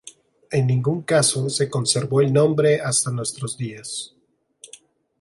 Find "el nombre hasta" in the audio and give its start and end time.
2.21-3.11